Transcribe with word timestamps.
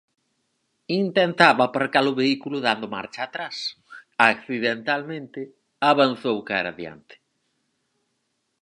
Intentaba 1.03 1.63
aparcar 1.65 2.05
o 2.11 2.17
vehículo 2.21 2.57
dando 2.67 2.85
marcha 2.95 3.21
atrás, 3.25 3.57
accidentalmente 4.31 5.41
avanzou 5.91 6.37
cara 6.49 6.69
a 6.71 6.75
adiante. 6.77 7.15